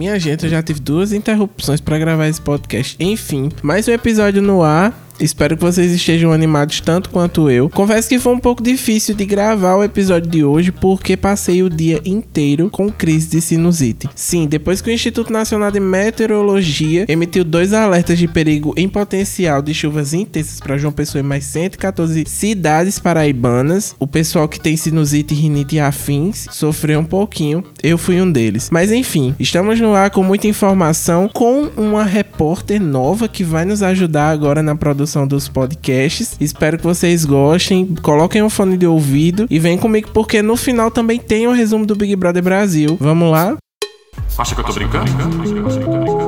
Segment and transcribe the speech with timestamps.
[0.00, 2.96] Minha gente, eu já tive duas interrupções para gravar esse podcast.
[2.98, 4.98] Enfim, mais um episódio no ar.
[5.20, 7.68] Espero que vocês estejam animados tanto quanto eu.
[7.68, 11.68] Confesso que foi um pouco difícil de gravar o episódio de hoje porque passei o
[11.68, 14.08] dia inteiro com crise de sinusite.
[14.14, 19.60] Sim, depois que o Instituto Nacional de Meteorologia emitiu dois alertas de perigo em potencial
[19.60, 24.74] de chuvas intensas para João Pessoa e mais 114 cidades paraibanas, o pessoal que tem
[24.74, 27.62] sinusite, rinite e afins sofreu um pouquinho.
[27.82, 28.70] Eu fui um deles.
[28.72, 33.82] Mas enfim, estamos no ar com muita informação com uma repórter nova que vai nos
[33.82, 36.36] ajudar agora na produção dos podcasts.
[36.40, 37.94] Espero que vocês gostem.
[38.02, 41.52] Coloquem um fone de ouvido e vem comigo porque no final também tem o um
[41.52, 42.96] resumo do Big Brother Brasil.
[43.00, 43.56] Vamos lá?
[44.38, 46.19] Acha que eu tô brincando?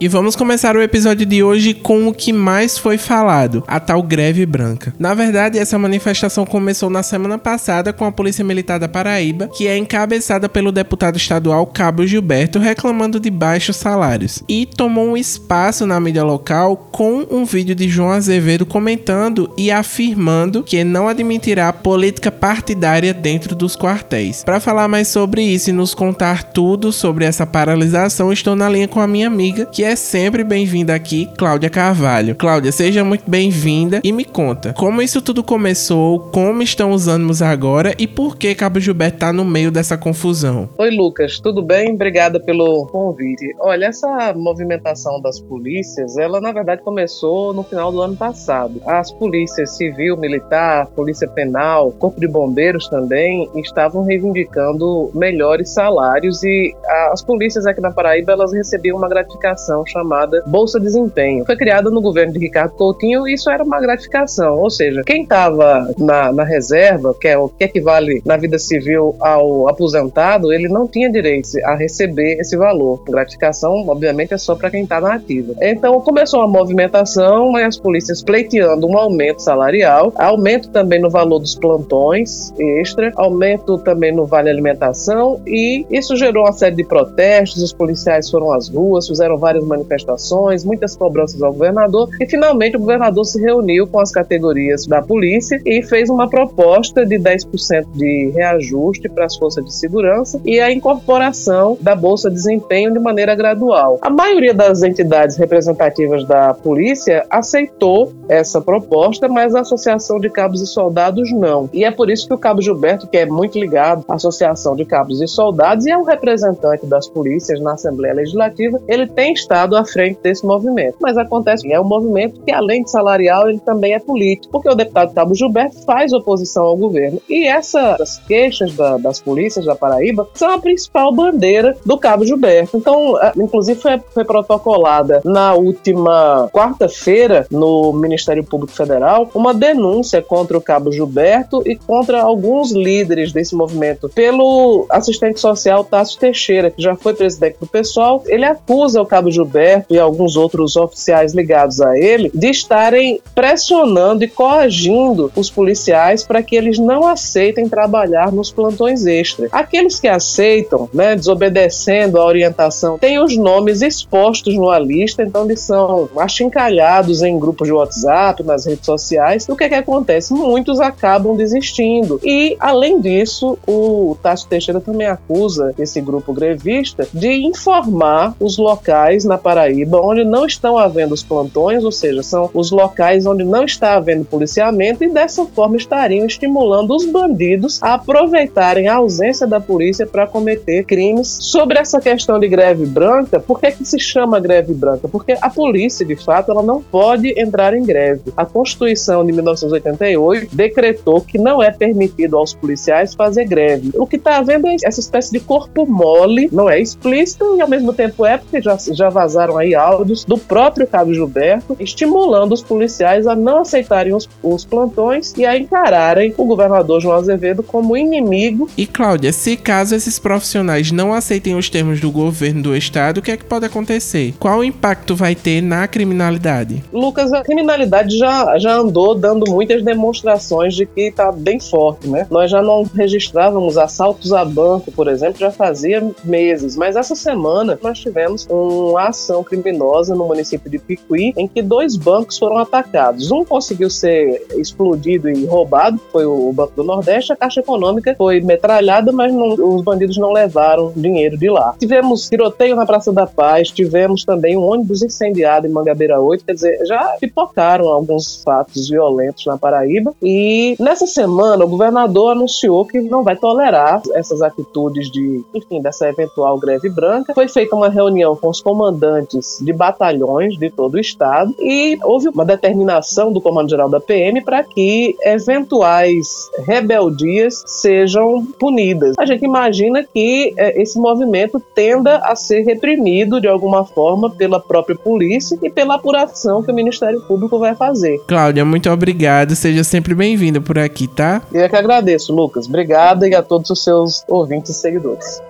[0.00, 4.00] E vamos começar o episódio de hoje com o que mais foi falado, a tal
[4.00, 4.94] greve branca.
[4.96, 9.66] Na verdade, essa manifestação começou na semana passada com a Polícia Militar da Paraíba, que
[9.66, 14.40] é encabeçada pelo deputado estadual Cabo Gilberto, reclamando de baixos salários.
[14.48, 19.68] E tomou um espaço na mídia local com um vídeo de João Azevedo comentando e
[19.68, 24.44] afirmando que não admitirá política partidária dentro dos quartéis.
[24.44, 28.86] Para falar mais sobre isso e nos contar tudo sobre essa paralisação, estou na linha
[28.86, 32.34] com a minha amiga, que é é sempre bem-vinda aqui, Cláudia Carvalho.
[32.34, 37.40] Cláudia, seja muito bem-vinda e me conta como isso tudo começou, como estão os ânimos
[37.40, 40.68] agora e por que Cabo Gilberto está no meio dessa confusão.
[40.76, 41.94] Oi, Lucas, tudo bem?
[41.94, 43.54] Obrigada pelo convite.
[43.60, 48.82] Olha, essa movimentação das polícias, ela na verdade começou no final do ano passado.
[48.84, 56.74] As polícias civil, militar, polícia penal, corpo de bombeiros também estavam reivindicando melhores salários e
[57.10, 61.44] as polícias aqui na Paraíba elas recebiam uma gratificação chamada Bolsa Desempenho.
[61.44, 65.22] Foi criada no governo de Ricardo Coutinho e isso era uma gratificação, ou seja, quem
[65.22, 70.68] estava na, na, reserva, que é o que equivale na vida civil ao aposentado, ele
[70.68, 73.02] não tinha direito a receber esse valor.
[73.04, 75.54] Gratificação, obviamente, é só para quem está na ativa.
[75.60, 81.54] Então começou a movimentação, as polícias pleiteando um aumento salarial, aumento também no valor dos
[81.54, 87.62] plantões extra, aumento também no vale alimentação e isso gerou uma série de protestos.
[87.62, 92.80] Os policiais foram às ruas, fizeram várias manifestações, muitas cobranças ao governador e finalmente o
[92.80, 98.32] governador se reuniu com as categorias da polícia e fez uma proposta de 10% de
[98.34, 103.34] reajuste para as forças de segurança e a incorporação da bolsa de desempenho de maneira
[103.34, 103.98] gradual.
[104.02, 110.60] A maioria das entidades representativas da polícia aceitou essa proposta, mas a Associação de Cabos
[110.60, 111.68] e Soldados não.
[111.72, 114.84] E é por isso que o Cabo Gilberto, que é muito ligado à Associação de
[114.84, 119.57] Cabos e Soldados e é um representante das polícias na Assembleia Legislativa, ele tem estado
[119.58, 120.96] Estado à frente desse movimento.
[121.00, 124.74] Mas acontece é um movimento que, além de salarial, ele também é político, porque o
[124.74, 127.20] deputado Cabo Gilberto faz oposição ao governo.
[127.28, 132.76] E essas queixas da, das polícias da Paraíba são a principal bandeira do Cabo Gilberto.
[132.76, 140.56] Então, inclusive, foi, foi protocolada na última quarta-feira no Ministério Público Federal uma denúncia contra
[140.56, 146.80] o Cabo Gilberto e contra alguns líderes desse movimento pelo assistente social Tasso Teixeira, que
[146.80, 148.22] já foi presidente do PSOL.
[148.26, 153.20] Ele acusa o Cabo Gilberto Gilberto e alguns outros oficiais ligados a ele de estarem
[153.34, 159.48] pressionando e coagindo os policiais para que eles não aceitem trabalhar nos plantões extras.
[159.52, 165.60] Aqueles que aceitam, né, desobedecendo a orientação, têm os nomes expostos numa lista, então eles
[165.60, 169.46] são achincalhados em grupos de WhatsApp, nas redes sociais.
[169.48, 170.34] O que é que acontece?
[170.34, 172.20] Muitos acabam desistindo.
[172.22, 179.24] E, além disso, o Tasso Teixeira também acusa esse grupo grevista de informar os locais
[179.24, 183.64] na Paraíba onde não estão havendo os plantões, ou seja, são os locais onde não
[183.64, 189.60] está havendo policiamento e dessa forma estariam estimulando os bandidos a aproveitarem a ausência da
[189.60, 191.28] polícia para cometer crimes.
[191.28, 195.08] Sobre essa questão de greve branca, por que, que se chama greve branca?
[195.08, 198.32] Porque a polícia, de fato, ela não pode entrar em greve.
[198.36, 203.90] A Constituição de 1988 decretou que não é permitido aos policiais fazer greve.
[203.94, 207.68] O que está havendo é essa espécie de corpo mole, não é explícito e ao
[207.68, 212.62] mesmo tempo é porque já, já vazaram aí áudios do próprio Cabo Gilberto estimulando os
[212.62, 217.96] policiais a não aceitarem os, os plantões e a encararem o governador João Azevedo como
[217.96, 218.68] inimigo.
[218.76, 223.22] E Cláudia, se caso esses profissionais não aceitem os termos do governo do estado, o
[223.22, 224.34] que é que pode acontecer?
[224.38, 226.82] Qual impacto vai ter na criminalidade?
[226.92, 232.26] Lucas, a criminalidade já, já andou dando muitas demonstrações de que está bem forte, né?
[232.30, 237.78] Nós já não registrávamos assaltos a banco, por exemplo, já fazia meses, mas essa semana
[237.82, 238.96] nós tivemos um
[239.44, 243.30] criminosa no município de Picuí, em que dois bancos foram atacados.
[243.30, 248.40] Um conseguiu ser explodido e roubado, foi o Banco do Nordeste, a Caixa Econômica foi
[248.40, 251.74] metralhada, mas não, os bandidos não levaram dinheiro de lá.
[251.78, 256.54] Tivemos tiroteio na Praça da Paz, tivemos também um ônibus incendiado em Mangabeira 8, quer
[256.54, 260.14] dizer, já pipocaram alguns fatos violentos na Paraíba.
[260.22, 266.08] E nessa semana, o governador anunciou que não vai tolerar essas atitudes de, enfim, dessa
[266.08, 267.34] eventual greve branca.
[267.34, 272.28] Foi feita uma reunião com os comandantes de batalhões de todo o estado e houve
[272.28, 279.14] uma determinação do comando-geral da PM para que eventuais rebeldias sejam punidas.
[279.18, 284.60] A gente imagina que é, esse movimento tenda a ser reprimido de alguma forma pela
[284.60, 288.18] própria polícia e pela apuração que o Ministério Público vai fazer.
[288.26, 289.54] Cláudia, muito obrigado.
[289.54, 291.42] Seja sempre bem-vinda por aqui, tá?
[291.52, 292.66] Eu é que agradeço, Lucas.
[292.66, 295.40] Obrigada e a todos os seus ouvintes e seguidores.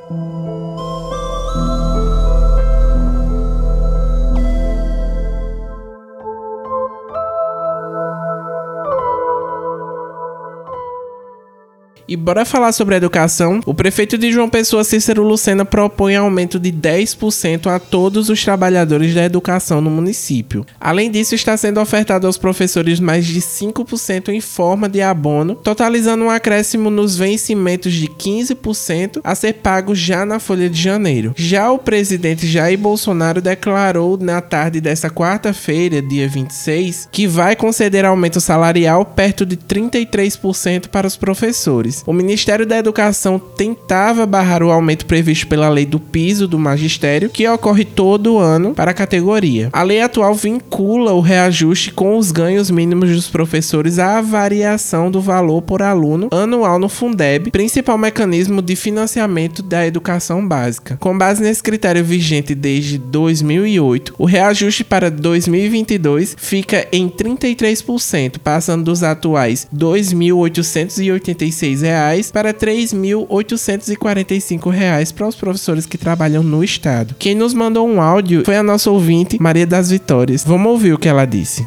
[12.09, 13.61] E bora falar sobre educação.
[13.67, 19.15] O prefeito de João Pessoa, Cícero Lucena, propõe aumento de 10% a todos os trabalhadores
[19.15, 20.65] da educação no município.
[20.81, 26.25] Além disso, está sendo ofertado aos professores mais de 5% em forma de abono, totalizando
[26.25, 31.35] um acréscimo nos vencimentos de 15% a ser pago já na folha de janeiro.
[31.37, 38.07] Já o presidente Jair Bolsonaro declarou na tarde desta quarta-feira, dia 26, que vai conceder
[38.07, 41.98] aumento salarial perto de 33% para os professores.
[42.07, 47.31] O Ministério da Educação tentava barrar o aumento previsto pela lei do piso do magistério,
[47.31, 49.69] que ocorre todo ano para a categoria.
[49.73, 55.21] A lei atual vincula o reajuste com os ganhos mínimos dos professores à variação do
[55.21, 60.97] valor por aluno anual no Fundeb, principal mecanismo de financiamento da educação básica.
[60.99, 68.85] Com base nesse critério vigente desde 2008, o reajuste para 2022 fica em 33%, passando
[68.85, 77.15] dos atuais R$ 2.886 reais para 3.845 reais para os professores que trabalham no estado.
[77.19, 80.45] Quem nos mandou um áudio foi a nossa ouvinte Maria das Vitórias.
[80.45, 81.65] Vamos ouvir o que ela disse.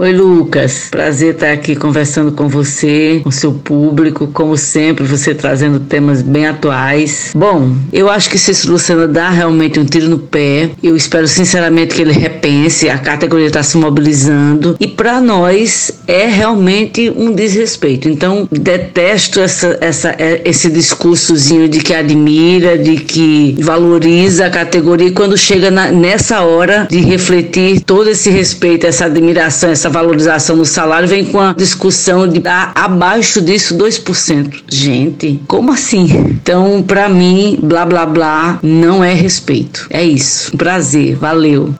[0.00, 0.86] Oi, Lucas.
[0.92, 4.28] Prazer estar aqui conversando com você, com seu público.
[4.28, 7.32] Como sempre, você trazendo temas bem atuais.
[7.34, 10.70] Bom, eu acho que se Luciano dá realmente um tiro no pé.
[10.80, 12.88] Eu espero sinceramente que ele repense.
[12.88, 14.76] A categoria está se mobilizando.
[14.78, 18.08] E para nós é realmente um desrespeito.
[18.08, 25.08] Então, detesto essa, essa, é, esse discursozinho de que admira, de que valoriza a categoria.
[25.08, 29.90] E quando chega na, nessa hora de refletir todo esse respeito, essa admiração, essa essa
[29.90, 34.64] valorização no salário vem com a discussão de dar abaixo disso 2%.
[34.68, 36.06] Gente, como assim?
[36.30, 39.86] Então, para mim, blá blá blá não é respeito.
[39.90, 40.54] É isso.
[40.56, 41.74] Prazer, valeu.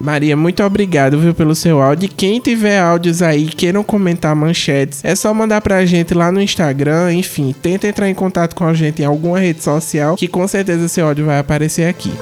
[0.00, 2.10] Maria, muito obrigado viu, pelo seu áudio.
[2.14, 7.14] Quem tiver áudios aí queiram comentar manchetes, é só mandar pra gente lá no Instagram.
[7.14, 10.88] Enfim, tenta entrar em contato com a gente em alguma rede social, que com certeza
[10.88, 12.12] seu áudio vai aparecer aqui.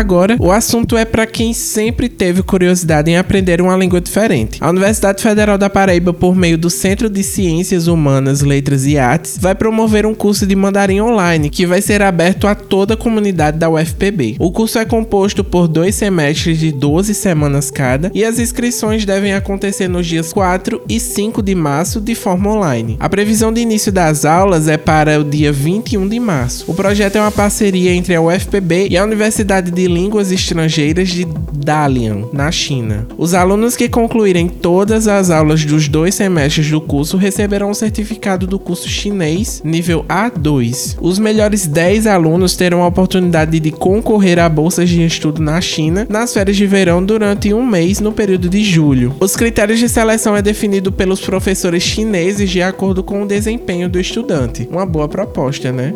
[0.00, 4.56] Agora, o assunto é para quem sempre teve curiosidade em aprender uma língua diferente.
[4.58, 9.36] A Universidade Federal da Paraíba, por meio do Centro de Ciências Humanas, Letras e Artes,
[9.38, 13.58] vai promover um curso de mandarim online que vai ser aberto a toda a comunidade
[13.58, 14.36] da UFPB.
[14.38, 19.34] O curso é composto por dois semestres de 12 semanas cada e as inscrições devem
[19.34, 22.96] acontecer nos dias 4 e 5 de março de forma online.
[22.98, 26.64] A previsão de início das aulas é para o dia 21 de março.
[26.66, 31.26] O projeto é uma parceria entre a UFPB e a Universidade de Línguas Estrangeiras de
[31.52, 33.06] Dalian, na China.
[33.18, 38.46] Os alunos que concluírem todas as aulas dos dois semestres do curso receberão um certificado
[38.46, 40.96] do curso chinês nível A2.
[41.00, 46.06] Os melhores 10 alunos terão a oportunidade de concorrer a bolsas de estudo na China
[46.08, 49.14] nas férias de verão durante um mês no período de julho.
[49.20, 54.00] Os critérios de seleção é definido pelos professores chineses de acordo com o desempenho do
[54.00, 54.68] estudante.
[54.70, 55.92] Uma boa proposta, né?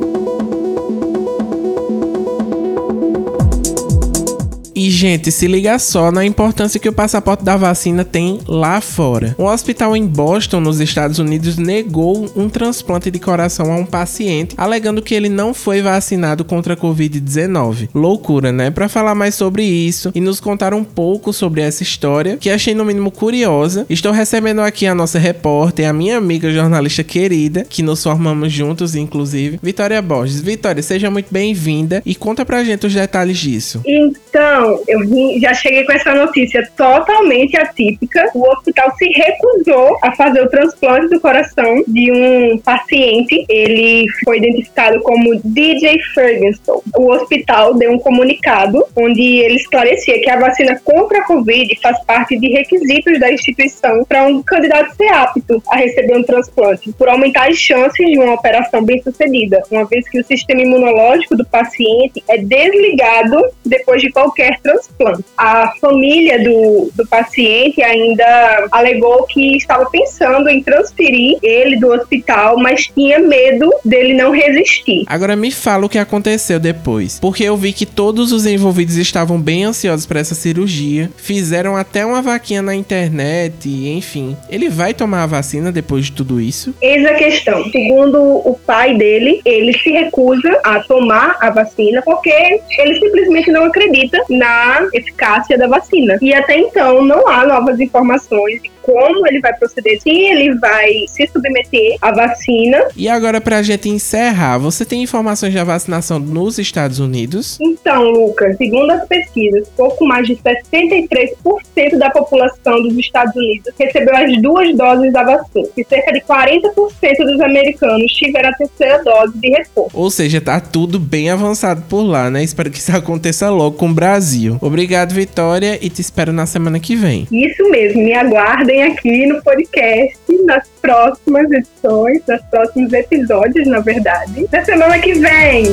[4.74, 9.36] E, gente, se liga só na importância que o passaporte da vacina tem lá fora.
[9.38, 14.54] Um hospital em Boston, nos Estados Unidos, negou um transplante de coração a um paciente,
[14.56, 17.90] alegando que ele não foi vacinado contra a Covid-19.
[17.94, 18.68] Loucura, né?
[18.70, 22.74] Para falar mais sobre isso e nos contar um pouco sobre essa história, que achei
[22.74, 27.82] no mínimo curiosa, estou recebendo aqui a nossa repórter, a minha amiga jornalista querida, que
[27.82, 30.40] nos formamos juntos, inclusive, Vitória Borges.
[30.40, 33.80] Vitória, seja muito bem-vinda e conta pra gente os detalhes disso.
[33.86, 38.30] Então, Então, eu vim, já cheguei com essa notícia totalmente atípica.
[38.34, 43.44] O hospital se recusou a fazer o transplante do coração de um paciente.
[43.46, 46.82] Ele foi identificado como DJ Ferguson.
[46.96, 52.02] O hospital deu um comunicado onde ele esclarecia que a vacina contra a Covid faz
[52.04, 57.08] parte de requisitos da instituição para um candidato ser apto a receber um transplante, por
[57.08, 61.44] aumentar as chances de uma operação bem sucedida, uma vez que o sistema imunológico do
[61.44, 65.24] paciente é desligado depois de qualquer transplante.
[65.36, 72.58] A família do, do paciente ainda alegou que estava pensando em transferir ele do hospital,
[72.58, 75.04] mas tinha medo dele não resistir.
[75.06, 79.40] Agora me fala o que aconteceu depois, porque eu vi que todos os envolvidos estavam
[79.40, 84.36] bem ansiosos para essa cirurgia, fizeram até uma vaquinha na internet, enfim.
[84.48, 86.74] Ele vai tomar a vacina depois de tudo isso?
[86.80, 87.64] Eis a questão.
[87.70, 93.64] Segundo o pai dele, ele se recusa a tomar a vacina porque ele simplesmente não
[93.64, 94.43] acredita na
[94.92, 96.18] eficácia da vacina.
[96.20, 101.04] E até então não há novas informações de como ele vai proceder, se ele vai
[101.08, 102.88] se submeter à vacina.
[102.96, 107.58] E agora, pra gente encerrar, você tem informações da vacinação nos Estados Unidos?
[107.60, 114.14] Então, Lucas, segundo as pesquisas, pouco mais de 63% da população dos Estados Unidos recebeu
[114.14, 116.72] as duas doses da vacina, e cerca de 40%
[117.18, 119.90] dos americanos tiveram a terceira dose de reforço.
[119.94, 122.42] Ou seja, tá tudo bem avançado por lá, né?
[122.42, 124.58] Espero que isso aconteça logo com o Brasil.
[124.60, 127.26] Obrigado, Vitória, e te espero na semana que vem.
[127.30, 134.46] Isso mesmo, me aguardem aqui no podcast nas próximas edições, nos próximos episódios, na verdade,
[134.52, 135.64] na semana que vem.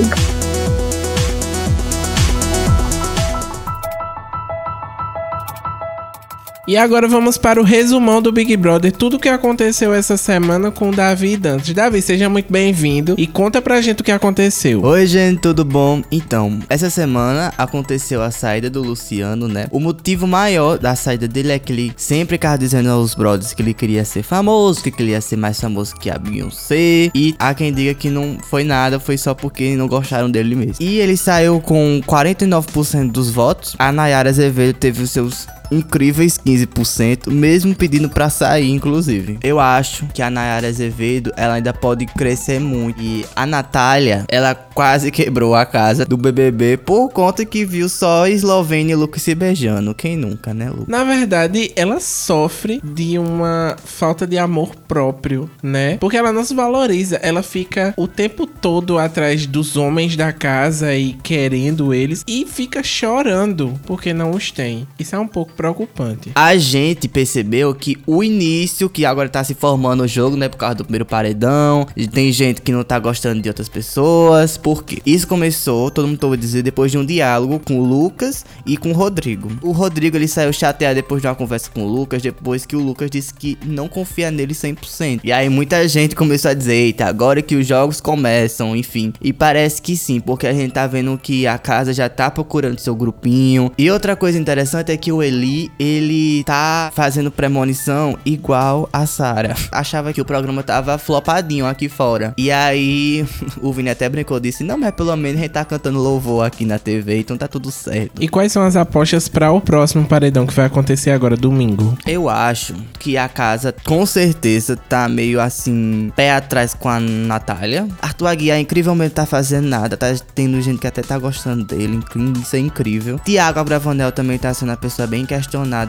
[6.72, 10.72] E agora vamos para o resumão do Big Brother, tudo o que aconteceu essa semana
[10.72, 11.74] com o Davi Dantas.
[11.74, 14.82] Davi, seja muito bem-vindo e conta pra gente o que aconteceu.
[14.82, 16.02] Oi, gente, tudo bom?
[16.10, 19.68] Então, essa semana aconteceu a saída do Luciano, né?
[19.70, 23.62] O motivo maior da saída dele é que ele sempre ficava dizendo aos brothers que
[23.62, 27.12] ele queria ser famoso, que ele ser mais famoso que a Beyoncé.
[27.14, 30.76] E há quem diga que não foi nada, foi só porque não gostaram dele mesmo.
[30.80, 33.76] E ele saiu com 49% dos votos.
[33.78, 39.40] A Nayara Azevedo teve os seus incríveis 15%, mesmo pedindo pra sair, inclusive.
[39.42, 43.02] Eu acho que a Nayara Azevedo, ela ainda pode crescer muito.
[43.02, 48.28] E a Natália, ela quase quebrou a casa do BBB por conta que viu só
[48.28, 49.96] Eslovênia e Lucas se beijando.
[49.96, 50.88] Quem nunca, né, Lucas?
[50.88, 55.98] Na verdade, ela sofre de uma falta de amor próprio, né?
[55.98, 60.94] Porque ela não se valoriza, ela fica o tempo todo atrás dos homens da casa
[60.96, 64.88] e querendo eles e fica chorando porque não os tem.
[65.00, 66.32] Isso é um pouco preocupante.
[66.34, 70.58] A gente percebeu que o início, que agora tá se formando o jogo, né, por
[70.58, 75.28] causa do primeiro paredão, tem gente que não tá gostando de outras pessoas, porque isso
[75.28, 78.94] começou, todo mundo ouve dizer, depois de um diálogo com o Lucas e com o
[78.94, 79.52] Rodrigo.
[79.62, 82.80] O Rodrigo, ele saiu chateado depois de uma conversa com o Lucas, depois que o
[82.80, 85.22] Lucas disse que não confia nele 100%.
[85.24, 89.14] E aí muita gente começou a dizer, eita, agora que os jogos começam, enfim.
[89.22, 92.80] E parece que sim, porque a gente tá vendo que a casa já tá procurando
[92.80, 93.72] seu grupinho.
[93.78, 99.56] E outra coisa interessante é que o Eli ele tá fazendo premonição igual a Sara.
[99.72, 102.34] Achava que o programa tava flopadinho aqui fora.
[102.38, 103.26] E aí,
[103.62, 106.66] o Vini até brincou, disse: Não, mas pelo menos a gente tá cantando louvor aqui
[106.66, 108.22] na TV, então tá tudo certo.
[108.22, 111.98] E quais são as apostas para o próximo paredão que vai acontecer agora, domingo?
[112.06, 117.88] Eu acho que a casa, com certeza, tá meio assim, pé atrás com a Natália.
[118.02, 119.98] Arthur Aguiar, incrivelmente, tá fazendo nada.
[119.98, 122.00] Tá tendo gente que até tá gostando dele.
[122.42, 123.20] Isso é incrível.
[123.20, 125.41] Tiago Abravanel também tá sendo uma pessoa bem questionada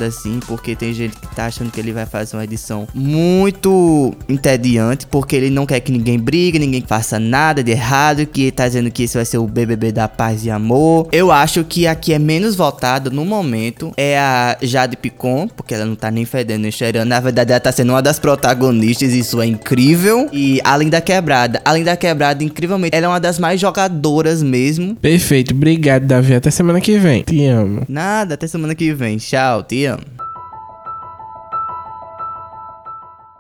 [0.06, 5.06] assim, porque tem gente que tá achando que ele vai fazer uma edição muito entediante,
[5.06, 8.90] porque ele não quer que ninguém brigue, ninguém faça nada de errado, que tá dizendo
[8.90, 11.09] que esse vai ser o BBB da paz e amor.
[11.12, 15.75] Eu acho que a que é menos votada no momento é a Jade Picon, porque
[15.75, 17.09] ela não tá nem fedendo nem cheirando.
[17.09, 20.28] Na verdade, ela tá sendo uma das protagonistas, isso é incrível.
[20.32, 24.97] E além da quebrada, além da quebrada, incrivelmente, ela é uma das mais jogadoras mesmo.
[24.97, 26.35] Perfeito, obrigado, Davi.
[26.35, 27.23] Até semana que vem.
[27.23, 27.82] Te amo.
[27.88, 29.18] Nada, até semana que vem.
[29.32, 29.96] Chao, tiem.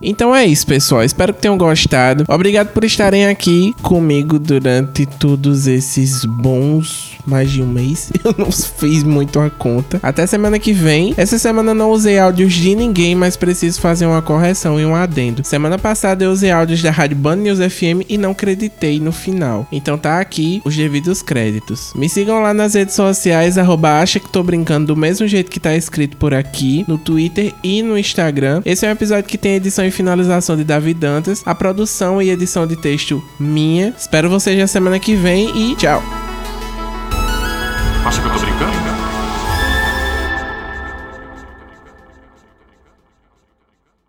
[0.02, 1.04] Então é isso, pessoal.
[1.04, 2.24] Espero que tenham gostado.
[2.28, 8.10] Obrigado por estarem aqui comigo durante todos esses bons mais de um mês.
[8.24, 10.00] Eu não fiz muito a conta.
[10.02, 11.14] Até semana que vem.
[11.16, 15.44] Essa semana não usei áudios de ninguém, mas preciso fazer uma correção e um adendo.
[15.44, 19.66] Semana passada eu usei áudios da Rádio Band News FM e não creditei no final.
[19.70, 21.92] Então tá aqui os devidos créditos.
[21.94, 25.60] Me sigam lá nas redes sociais, arroba acha que tô brincando do mesmo jeito que
[25.60, 28.62] tá escrito por aqui, no Twitter e no Instagram.
[28.64, 32.30] Esse é um episódio que tem edição e finalização de Davi Dantas, a produção e
[32.30, 33.94] edição de texto minha.
[33.96, 36.21] Espero vocês na semana que vem e tchau!